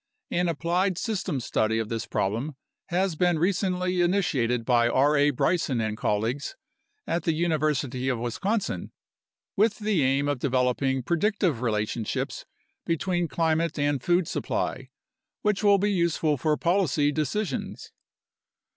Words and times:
An 0.31 0.49
applied 0.49 0.97
systems 0.97 1.45
study 1.45 1.77
of 1.77 1.87
this 1.89 2.07
problem 2.07 2.55
has 2.87 3.15
been 3.15 3.37
recently 3.37 4.01
initiated 4.01 4.65
by 4.65 4.89
R. 4.89 5.15
A. 5.15 5.29
Bryson 5.29 5.79
and 5.79 5.95
colleagues 5.95 6.55
at 7.05 7.21
the 7.21 7.33
University 7.35 8.09
of 8.09 8.17
Wisconsin, 8.17 8.91
with 9.55 9.77
the 9.77 10.01
aim 10.01 10.27
of 10.27 10.39
developing 10.39 11.03
predictive 11.03 11.61
relationships 11.61 12.45
between 12.83 13.27
climate 13.27 13.77
and 13.77 14.01
food 14.01 14.27
supply, 14.27 14.89
which 15.43 15.63
will 15.63 15.77
be 15.77 15.91
useful 15.93 16.35
for 16.35 16.57
policy 16.57 17.11
decisions. 17.11 17.91